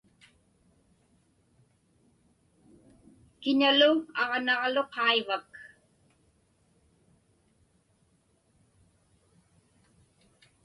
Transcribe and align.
Kiñalu 3.41 3.91
aġnaġlu 4.21 4.83
qaivak? 4.93 5.51